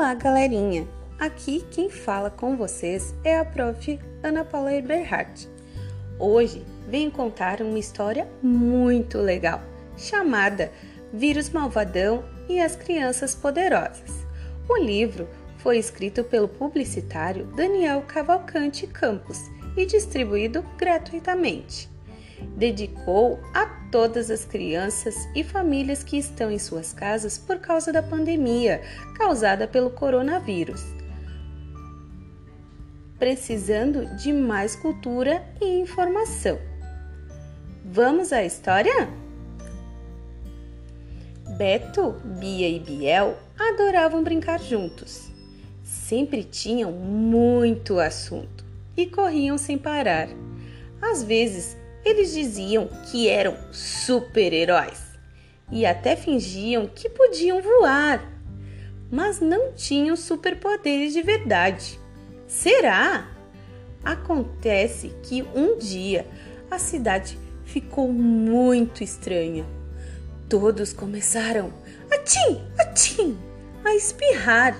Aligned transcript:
Olá, 0.00 0.14
galerinha! 0.14 0.88
Aqui 1.18 1.62
quem 1.70 1.90
fala 1.90 2.30
com 2.30 2.56
vocês 2.56 3.14
é 3.22 3.38
a 3.38 3.44
prof. 3.44 4.00
Ana 4.22 4.42
Paula 4.46 4.72
Eberhardt. 4.72 5.46
Hoje 6.18 6.64
venho 6.88 7.10
contar 7.10 7.60
uma 7.60 7.78
história 7.78 8.26
muito 8.42 9.18
legal 9.18 9.60
chamada 9.98 10.72
Vírus 11.12 11.50
Malvadão 11.50 12.24
e 12.48 12.58
as 12.58 12.74
Crianças 12.74 13.34
Poderosas. 13.34 14.24
O 14.66 14.78
livro 14.78 15.28
foi 15.58 15.76
escrito 15.76 16.24
pelo 16.24 16.48
publicitário 16.48 17.44
Daniel 17.54 18.00
Cavalcante 18.08 18.86
Campos 18.86 19.50
e 19.76 19.84
distribuído 19.84 20.64
gratuitamente. 20.78 21.90
Dedicou 22.56 23.38
a 23.52 23.66
todas 23.90 24.30
as 24.30 24.44
crianças 24.44 25.16
e 25.34 25.42
famílias 25.42 26.02
que 26.02 26.16
estão 26.16 26.50
em 26.50 26.58
suas 26.58 26.92
casas 26.92 27.38
por 27.38 27.58
causa 27.58 27.92
da 27.92 28.02
pandemia 28.02 28.80
causada 29.16 29.66
pelo 29.66 29.90
coronavírus. 29.90 30.82
Precisando 33.18 34.06
de 34.16 34.32
mais 34.32 34.74
cultura 34.74 35.44
e 35.60 35.80
informação. 35.80 36.58
Vamos 37.84 38.32
à 38.32 38.44
história? 38.44 39.08
Beto, 41.58 42.12
Bia 42.24 42.68
e 42.68 42.78
Biel 42.78 43.36
adoravam 43.58 44.22
brincar 44.22 44.60
juntos. 44.60 45.28
Sempre 45.82 46.44
tinham 46.44 46.90
muito 46.92 47.98
assunto 47.98 48.64
e 48.96 49.06
corriam 49.06 49.58
sem 49.58 49.76
parar. 49.76 50.28
Às 51.02 51.22
vezes, 51.22 51.76
eles 52.04 52.32
diziam 52.32 52.88
que 53.10 53.28
eram 53.28 53.56
super-heróis 53.72 55.10
e 55.70 55.86
até 55.86 56.16
fingiam 56.16 56.86
que 56.86 57.08
podiam 57.08 57.60
voar, 57.62 58.22
mas 59.10 59.40
não 59.40 59.72
tinham 59.72 60.16
superpoderes 60.16 61.12
de 61.12 61.22
verdade. 61.22 61.98
Será? 62.46 63.28
Acontece 64.04 65.12
que 65.22 65.42
um 65.54 65.78
dia 65.78 66.26
a 66.70 66.78
cidade 66.78 67.38
ficou 67.64 68.12
muito 68.12 69.04
estranha. 69.04 69.64
Todos 70.48 70.92
começaram 70.92 71.72
a 72.10 72.18
tim, 72.18 72.60
a 72.78 72.86
tim, 72.86 73.38
a 73.84 73.94
espirrar. 73.94 74.76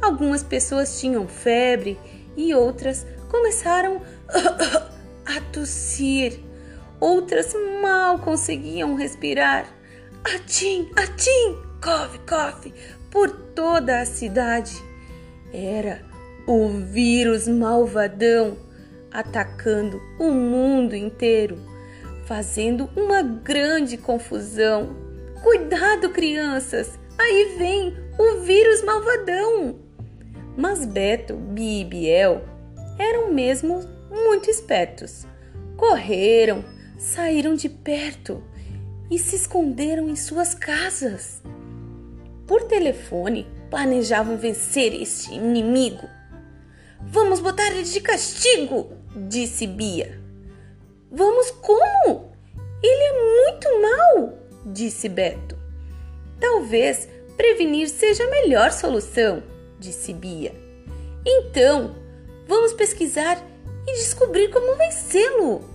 Algumas 0.00 0.42
pessoas 0.42 1.00
tinham 1.00 1.28
febre 1.28 1.98
e 2.36 2.54
outras 2.54 3.06
começaram 3.30 4.02
a 5.24 5.40
tossir. 5.52 6.40
Outras 7.02 7.52
mal 7.82 8.20
conseguiam 8.20 8.94
respirar. 8.94 9.66
Atim, 10.22 10.88
atim, 10.94 11.58
cofe, 11.82 12.20
cofe, 12.20 12.74
por 13.10 13.28
toda 13.28 14.00
a 14.00 14.06
cidade. 14.06 14.80
Era 15.52 16.00
o 16.46 16.68
vírus 16.68 17.48
malvadão 17.48 18.56
atacando 19.10 20.00
o 20.16 20.30
mundo 20.30 20.94
inteiro, 20.94 21.58
fazendo 22.24 22.88
uma 22.94 23.20
grande 23.20 23.96
confusão. 23.96 24.94
Cuidado, 25.42 26.08
crianças! 26.10 27.00
Aí 27.18 27.56
vem 27.58 27.96
o 28.16 28.42
vírus 28.42 28.80
malvadão! 28.84 29.74
Mas 30.56 30.86
Beto, 30.86 31.34
Bi 31.34 31.80
e 31.80 31.84
Biel 31.84 32.44
eram 32.96 33.32
mesmo 33.32 33.80
muito 34.08 34.48
espertos. 34.48 35.26
Correram, 35.76 36.64
saíram 37.02 37.56
de 37.56 37.68
perto 37.68 38.42
e 39.10 39.18
se 39.18 39.34
esconderam 39.34 40.08
em 40.08 40.14
suas 40.14 40.54
casas. 40.54 41.42
Por 42.46 42.62
telefone, 42.62 43.46
planejavam 43.68 44.36
vencer 44.38 44.94
este 44.94 45.34
inimigo. 45.34 46.08
Vamos 47.00 47.40
botar 47.40 47.66
ele 47.72 47.82
de 47.82 48.00
castigo, 48.00 48.92
disse 49.28 49.66
Bia. 49.66 50.20
Vamos 51.10 51.50
como? 51.50 52.32
Ele 52.80 53.02
é 53.02 53.46
muito 53.46 53.68
mau, 53.82 54.38
disse 54.66 55.08
Beto. 55.08 55.58
Talvez 56.40 57.08
prevenir 57.36 57.88
seja 57.88 58.24
a 58.24 58.30
melhor 58.30 58.70
solução, 58.70 59.42
disse 59.78 60.12
Bia. 60.12 60.54
Então, 61.26 61.96
vamos 62.46 62.72
pesquisar 62.72 63.44
e 63.88 63.92
descobrir 63.94 64.50
como 64.50 64.76
vencê-lo. 64.76 65.71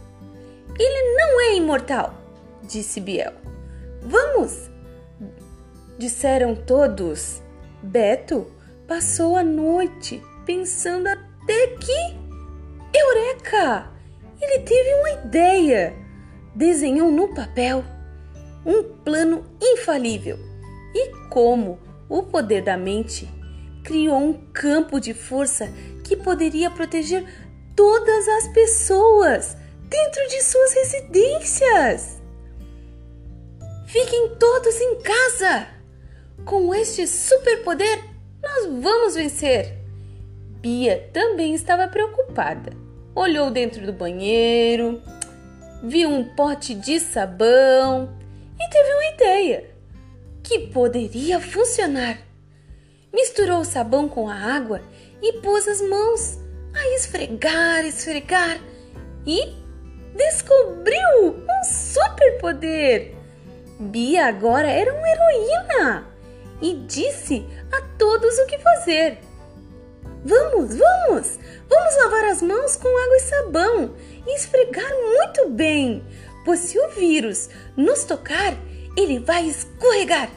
Ele 0.80 1.16
não 1.16 1.42
é 1.42 1.56
imortal, 1.56 2.14
disse 2.64 3.00
Biel. 3.00 3.34
Vamos! 4.02 4.70
Disseram 5.98 6.56
todos. 6.56 7.42
Beto 7.82 8.48
passou 8.88 9.36
a 9.36 9.44
noite 9.44 10.22
pensando 10.46 11.08
até 11.08 11.68
que. 11.78 12.18
Eureka! 12.94 13.92
Ele 14.42 14.60
teve 14.60 14.94
uma 14.96 15.26
ideia. 15.26 15.96
Desenhou 16.56 17.12
no 17.12 17.34
papel 17.34 17.84
um 18.66 18.84
plano 18.84 19.46
infalível 19.62 20.38
e, 20.94 21.12
como 21.30 21.80
o 22.10 22.24
poder 22.24 22.64
da 22.64 22.76
mente, 22.78 23.30
criou 23.84 24.18
um 24.18 24.34
campo 24.52 25.00
de 25.00 25.14
força 25.14 25.72
que 26.04 26.16
poderia 26.16 26.70
proteger 26.70 27.26
todas 27.76 28.28
as 28.28 28.48
pessoas 28.50 29.58
dentro 29.90 30.28
de 30.28 30.42
suas 30.42 30.74
residências. 30.74 32.22
Fiquem 33.88 34.36
todos 34.36 34.80
em 34.82 35.02
casa! 35.02 35.68
Com 36.46 36.74
este 36.74 37.08
superpoder, 37.08 38.04
nós 38.42 38.66
vamos 38.82 39.16
vencer! 39.16 39.78
Bia 40.60 41.10
também 41.14 41.54
estava 41.54 41.88
preocupada. 41.88 42.72
Olhou 43.16 43.50
dentro 43.50 43.86
do 43.86 43.94
banheiro, 43.94 45.02
viu 45.84 46.10
um 46.10 46.24
pote 46.24 46.74
de 46.74 47.00
sabão 47.00 48.16
e 48.60 48.70
teve 48.70 48.94
uma 48.94 49.14
ideia 49.16 49.70
que 50.44 50.68
poderia 50.68 51.40
funcionar. 51.40 52.20
Misturou 53.14 53.62
o 53.62 53.66
sabão 53.66 54.08
com 54.08 54.30
a 54.30 54.36
água 54.36 54.82
e 55.22 55.34
pôs 55.42 55.68
as 55.68 55.82
mãos 55.82 56.38
a 56.74 56.96
esfregar, 56.96 57.86
esfregar 57.86 58.60
e 59.26 59.67
descobriu 60.68 61.46
um 61.50 61.64
superpoder. 61.64 63.16
Bia 63.80 64.26
agora 64.26 64.68
era 64.68 64.94
uma 64.94 65.08
heroína 65.08 66.08
e 66.62 66.74
disse 66.88 67.46
a 67.72 67.82
todos 67.98 68.38
o 68.40 68.46
que 68.48 68.58
fazer. 68.58 69.20
Vamos, 70.26 70.76
vamos! 70.76 71.40
Vamos 71.70 71.98
lavar 71.98 72.26
as 72.26 72.42
mãos 72.42 72.76
com 72.76 72.88
água 72.88 73.18
e 73.18 73.20
sabão 73.20 73.96
e 74.26 74.36
esfregar 74.36 74.90
muito 74.90 75.50
bem, 75.50 76.04
pois 76.44 76.62
se 76.62 76.80
o 76.80 76.90
vírus 76.90 77.50
nos 77.76 78.04
tocar, 78.04 78.54
ele 78.96 79.20
vai 79.20 79.46
escorregar, 79.46 80.30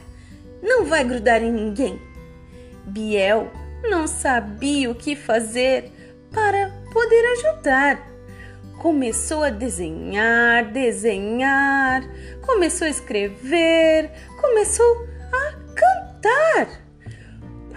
não 0.61 0.85
vai 0.85 1.03
grudar 1.03 1.41
em 1.41 1.51
ninguém. 1.51 2.01
Biel 2.85 3.49
não 3.89 4.07
sabia 4.07 4.91
o 4.91 4.95
que 4.95 5.15
fazer 5.15 5.91
para 6.31 6.71
poder 6.93 7.25
ajudar 7.33 8.10
começou 8.81 9.43
a 9.43 9.51
desenhar, 9.51 10.71
desenhar, 10.71 12.01
começou 12.41 12.87
a 12.87 12.89
escrever, 12.89 14.09
começou 14.41 15.07
a 15.31 15.53
cantar. 15.75 16.81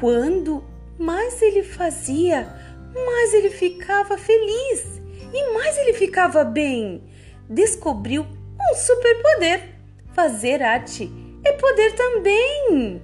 Quando 0.01 0.65
mais 0.99 1.43
ele 1.43 1.63
fazia, 1.63 2.49
mais 2.95 3.35
ele 3.35 3.51
ficava 3.51 4.17
feliz 4.17 5.03
e 5.31 5.53
mais 5.53 5.77
ele 5.77 5.93
ficava 5.93 6.43
bem. 6.43 7.05
Descobriu 7.51 8.23
um 8.23 8.75
superpoder. 8.75 9.75
Fazer 10.15 10.63
arte 10.63 11.13
é 11.45 11.53
poder 11.53 11.95
também. 11.97 13.03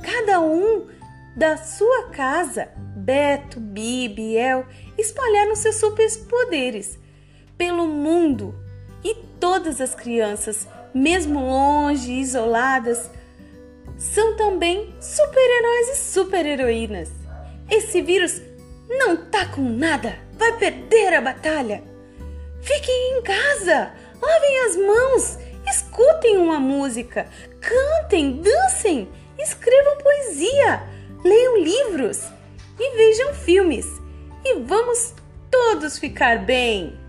Cada 0.00 0.40
um 0.40 0.86
da 1.36 1.56
sua 1.56 2.10
casa, 2.10 2.68
Beto, 2.94 3.58
Bibi, 3.58 4.36
El, 4.36 4.64
espalharam 4.96 5.56
seus 5.56 5.74
superpoderes 5.74 6.99
pelo 7.60 7.86
mundo 7.86 8.54
e 9.04 9.14
todas 9.38 9.82
as 9.82 9.94
crianças, 9.94 10.66
mesmo 10.94 11.40
longe, 11.40 12.10
isoladas, 12.10 13.10
são 13.98 14.34
também 14.34 14.94
super-heróis 14.98 15.88
e 15.90 15.96
super-heroínas. 15.96 17.10
Esse 17.70 18.00
vírus 18.00 18.40
não 18.88 19.14
tá 19.26 19.44
com 19.44 19.60
nada, 19.60 20.18
vai 20.38 20.56
perder 20.56 21.12
a 21.12 21.20
batalha. 21.20 21.82
Fiquem 22.62 23.18
em 23.18 23.22
casa, 23.22 23.92
lavem 24.22 24.58
as 24.60 24.76
mãos, 24.76 25.38
escutem 25.70 26.38
uma 26.38 26.58
música, 26.58 27.28
cantem, 27.60 28.40
dancem, 28.40 29.06
escrevam 29.38 29.98
poesia, 29.98 30.82
leiam 31.22 31.58
livros 31.58 32.22
e 32.78 32.96
vejam 32.96 33.34
filmes. 33.34 33.86
E 34.46 34.60
vamos 34.60 35.12
todos 35.50 35.98
ficar 35.98 36.38
bem! 36.38 36.99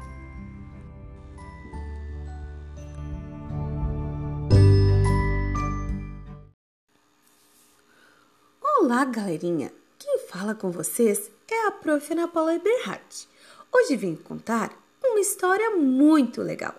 Olá, 9.02 9.10
galerinha! 9.10 9.74
Quem 9.98 10.20
fala 10.28 10.54
com 10.54 10.70
vocês 10.70 11.32
é 11.50 11.66
a 11.66 11.72
Prof. 11.72 12.14
Ana 12.14 12.28
Paula 12.28 12.54
Eberhardt. 12.54 13.28
Hoje 13.74 13.96
vim 13.96 14.16
contar 14.16 14.80
uma 15.04 15.20
história 15.20 15.72
muito 15.72 16.40
legal. 16.44 16.76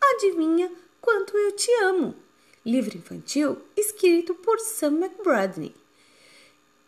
Adivinha 0.00 0.72
quanto 1.02 1.36
eu 1.36 1.52
te 1.52 1.70
amo? 1.82 2.14
Livro 2.64 2.96
infantil 2.96 3.58
escrito 3.76 4.34
por 4.36 4.58
Sam 4.58 5.04
McBradney. 5.04 5.74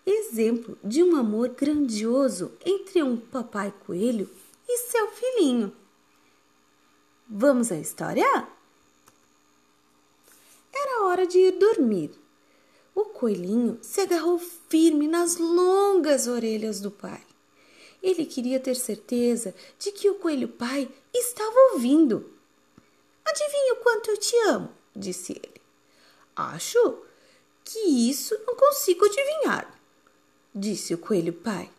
Exemplo 0.06 0.79
de 0.82 1.05
um 1.05 1.17
amor 1.17 1.50
grandioso 1.50 2.50
entre 2.64 3.02
um 3.02 3.19
papai 3.19 3.75
coelho 3.84 4.26
e 4.67 4.79
seu 4.79 5.08
filhinho. 5.08 5.70
Vamos 7.29 7.70
à 7.70 7.76
história? 7.76 8.49
Era 10.73 11.02
hora 11.05 11.26
de 11.26 11.38
ir 11.41 11.58
dormir. 11.58 12.11
O 12.99 13.05
coelhinho 13.05 13.79
se 13.81 14.00
agarrou 14.00 14.41
firme 14.41 15.06
nas 15.06 15.37
longas 15.37 16.27
orelhas 16.27 16.81
do 16.81 16.91
pai. 16.91 17.25
Ele 18.03 18.27
queria 18.27 18.59
ter 18.59 18.75
certeza 18.75 19.55
de 19.79 19.93
que 19.93 20.11
o 20.11 20.17
coelho 20.17 20.49
pai 20.49 20.91
estava 21.15 21.55
ouvindo. 21.75 22.29
Adivinha 23.25 23.75
o 23.75 23.77
quanto 23.77 24.11
eu 24.11 24.17
te 24.17 24.37
amo, 24.49 24.75
disse 24.97 25.31
ele. 25.31 25.61
Acho 26.35 26.99
que 27.62 27.79
isso 27.79 28.37
não 28.45 28.56
consigo 28.56 29.05
adivinhar, 29.05 29.81
disse 30.53 30.93
o 30.93 30.99
coelho 30.99 31.35
pai. 31.35 31.71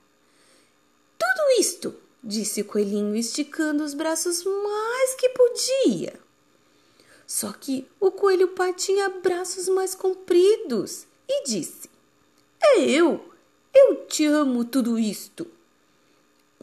Tudo 1.18 1.60
isto, 1.60 1.94
disse 2.24 2.62
o 2.62 2.66
coelhinho, 2.66 3.14
esticando 3.14 3.84
os 3.84 3.94
braços 3.94 4.46
mais 4.46 5.16
que 5.16 5.28
podia. 5.28 6.18
Só 7.28 7.52
que 7.52 7.86
o 8.00 8.10
coelho 8.10 8.48
pai 8.48 8.74
tinha 8.74 9.10
braços 9.10 9.68
mais 9.68 9.94
compridos 9.94 11.09
e 11.30 11.44
disse: 11.44 11.90
É 12.62 12.80
eu, 12.82 13.24
eu 13.74 14.08
te 14.08 14.26
amo 14.26 14.66
tudo 14.66 14.98
isto. 14.98 15.46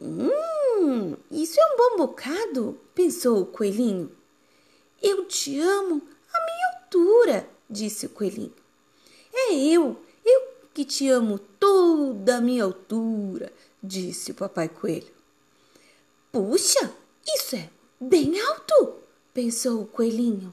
Hum, 0.02 1.16
isso 1.30 1.58
é 1.58 1.66
um 1.66 1.76
bom 1.76 1.96
bocado, 1.98 2.78
pensou 2.94 3.40
o 3.40 3.46
coelhinho. 3.46 4.10
Eu 5.00 5.24
te 5.26 5.58
amo 5.60 6.02
a 6.32 6.44
minha 6.44 6.66
altura, 6.74 7.48
disse 7.70 8.06
o 8.06 8.10
coelhinho. 8.10 8.54
É 9.32 9.54
eu, 9.54 10.02
eu 10.24 10.48
que 10.74 10.84
te 10.84 11.08
amo 11.08 11.38
toda 11.38 12.36
a 12.36 12.40
minha 12.40 12.64
altura, 12.64 13.52
disse 13.82 14.32
o 14.32 14.34
papai 14.34 14.68
coelho. 14.68 15.14
Puxa, 16.32 16.92
isso 17.26 17.56
é 17.56 17.70
bem 18.00 18.38
alto, 18.40 18.96
pensou 19.32 19.82
o 19.82 19.86
coelhinho. 19.86 20.52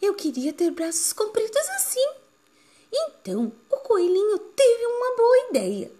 Eu 0.00 0.14
queria 0.14 0.52
ter 0.52 0.70
braços 0.70 1.12
compridos 1.12 1.68
assim. 1.76 2.23
Então 3.08 3.52
o 3.70 3.76
coelhinho 3.78 4.38
teve 4.38 4.86
uma 4.86 5.16
boa 5.16 5.38
ideia. 5.50 5.92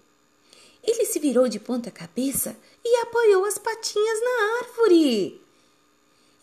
Ele 0.83 1.05
se 1.07 1.19
virou 1.19 1.49
de 1.49 1.59
ponta 1.59 1.91
cabeça 1.91 2.57
e 2.85 2.97
apoiou 2.97 3.45
as 3.45 3.59
patinhas 3.59 4.21
na 4.21 4.59
árvore. 4.59 5.41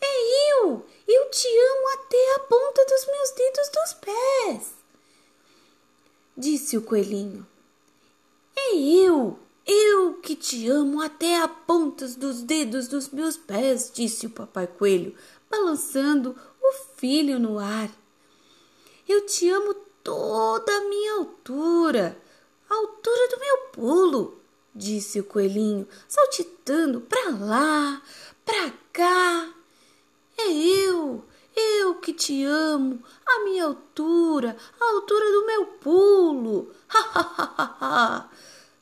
É 0.00 0.52
eu! 0.52 0.84
Eu 1.06 1.30
te 1.30 1.46
amo 1.46 1.88
até 1.94 2.34
a 2.34 2.38
ponta 2.40 2.84
dos 2.84 3.06
meus 3.06 3.30
dedos 3.30 3.68
dos 3.68 3.94
pés! 3.94 4.72
Disse 6.36 6.76
o 6.76 6.82
coelhinho. 6.82 7.46
É 8.56 8.74
eu! 8.74 9.38
Eu 9.64 10.14
que 10.14 10.34
te 10.34 10.68
amo 10.68 11.00
até 11.00 11.40
a 11.40 11.46
ponta 11.46 12.08
dos 12.08 12.42
dedos 12.42 12.88
dos 12.88 13.10
meus 13.10 13.36
pés, 13.36 13.92
disse 13.94 14.26
o 14.26 14.30
papai 14.30 14.66
coelho, 14.66 15.14
balançando 15.48 16.36
o 16.60 16.72
filho 16.96 17.38
no 17.38 17.60
ar. 17.60 17.88
Eu 19.08 19.24
te 19.24 19.48
amo 19.48 19.74
toda 20.02 20.72
a 20.76 20.80
minha 20.82 21.14
altura, 21.14 22.16
a 22.68 22.74
altura 22.74 23.28
do 23.28 23.40
meu 23.40 23.58
pulo, 23.72 24.40
disse 24.74 25.20
o 25.20 25.24
coelhinho, 25.24 25.86
saltitando 26.08 27.00
para 27.00 27.30
lá, 27.30 28.02
para 28.44 28.72
cá. 28.92 29.52
É 30.38 30.50
eu, 30.50 31.24
eu 31.54 31.94
que 31.96 32.12
te 32.12 32.44
amo, 32.44 33.02
a 33.26 33.44
minha 33.44 33.64
altura, 33.64 34.56
a 34.80 34.84
altura 34.84 35.24
do 35.32 35.46
meu 35.46 35.66
pulo. 35.66 36.74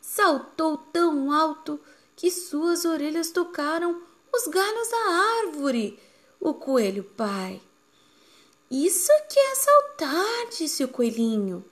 Saltou 0.00 0.76
tão 0.76 1.32
alto 1.32 1.80
que 2.16 2.30
suas 2.30 2.84
orelhas 2.84 3.30
tocaram 3.30 4.02
os 4.32 4.46
galhos 4.46 4.88
da 4.88 4.98
árvore. 5.44 5.98
O 6.40 6.54
coelho 6.54 7.04
pai. 7.04 7.60
Isso 8.70 9.10
que 9.28 9.38
é 9.38 9.54
saltar, 9.56 10.46
disse 10.56 10.84
o 10.84 10.88
coelhinho. 10.88 11.64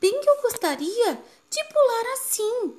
Bem 0.00 0.20
que 0.20 0.30
eu 0.30 0.40
gostaria 0.40 1.22
de 1.50 1.64
pular 1.64 2.12
assim. 2.14 2.78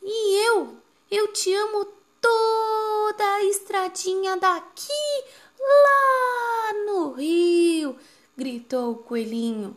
E 0.00 0.46
eu, 0.46 0.76
eu 1.10 1.32
te 1.32 1.52
amo 1.52 1.84
toda 2.20 3.24
a 3.34 3.44
estradinha 3.44 4.36
daqui 4.36 5.24
lá 5.58 6.72
no 6.86 7.12
rio, 7.12 7.96
gritou 8.36 8.92
o 8.92 8.98
coelhinho. 8.98 9.76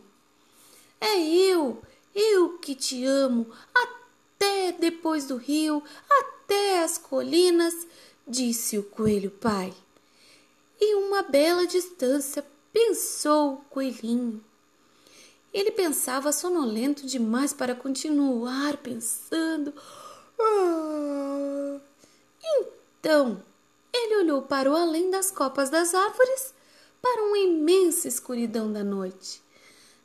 É 1.00 1.20
eu, 1.20 1.82
eu 2.14 2.58
que 2.58 2.76
te 2.76 3.04
amo 3.04 3.50
até 3.74 4.72
depois 4.72 5.26
do 5.26 5.36
rio, 5.36 5.82
até 6.08 6.84
as 6.84 6.98
colinas, 6.98 7.86
disse 8.26 8.78
o 8.78 8.84
coelho 8.84 9.30
pai. 9.30 9.74
E 10.80 10.94
uma 10.96 11.22
bela 11.22 11.66
distância, 11.66 12.44
pensou 12.72 13.54
o 13.54 13.64
coelhinho. 13.70 14.44
Ele 15.52 15.70
pensava 15.70 16.32
sonolento 16.32 17.06
demais 17.06 17.52
para 17.52 17.76
continuar 17.76 18.76
pensando. 18.78 19.72
Ah. 20.40 21.80
Então, 22.98 23.40
ele 23.92 24.16
olhou 24.16 24.42
para 24.42 24.68
o 24.70 24.74
além 24.76 25.10
das 25.10 25.30
copas 25.30 25.70
das 25.70 25.94
árvores, 25.94 26.52
para 27.00 27.22
uma 27.22 27.38
imensa 27.38 28.08
escuridão 28.08 28.72
da 28.72 28.82
noite. 28.82 29.40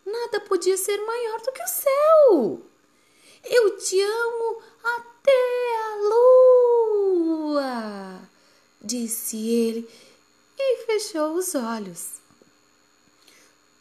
Nada 0.05 0.39
podia 0.41 0.77
ser 0.77 0.97
maior 0.97 1.41
do 1.41 1.51
que 1.51 1.63
o 1.63 1.67
céu. 1.67 2.61
Eu 3.43 3.77
te 3.77 3.99
amo 3.99 4.61
até 4.83 5.75
a 5.85 5.95
lua, 7.29 8.21
disse 8.81 9.37
ele 9.37 9.89
e 10.59 10.85
fechou 10.85 11.35
os 11.35 11.55
olhos. 11.55 12.19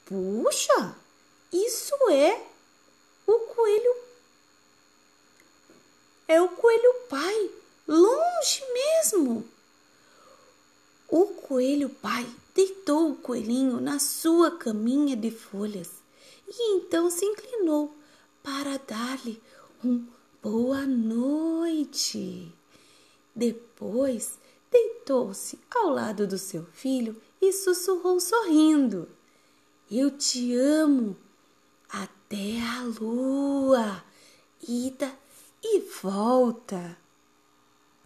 Puxa, 0.06 0.96
isso 1.52 1.94
é 2.10 2.42
o 3.26 3.38
coelho. 3.40 3.96
É 6.26 6.40
o 6.40 6.48
coelho 6.48 6.94
pai, 7.08 7.50
longe 7.86 8.64
mesmo. 8.72 9.46
O 11.08 11.26
coelho 11.26 11.88
pai 11.88 12.26
deitou 12.54 13.12
o 13.12 13.16
coelhinho 13.16 13.80
na 13.80 13.98
sua 13.98 14.50
caminha 14.50 15.16
de 15.16 15.30
folhas 15.30 15.90
e 16.46 16.76
então 16.76 17.10
se 17.10 17.24
inclinou 17.24 17.94
para 18.42 18.78
dar-lhe 18.78 19.42
um 19.84 20.06
boa 20.42 20.86
noite. 20.86 22.52
Depois 23.34 24.38
deitou-se 24.70 25.58
ao 25.74 25.90
lado 25.90 26.26
do 26.26 26.38
seu 26.38 26.64
filho 26.72 27.20
e 27.40 27.52
sussurrou 27.52 28.20
sorrindo: 28.20 29.08
Eu 29.90 30.10
te 30.10 30.54
amo 30.54 31.16
até 31.88 32.60
a 32.60 32.82
lua, 33.00 34.04
ida 34.66 35.12
e 35.62 35.80
volta. 36.02 36.96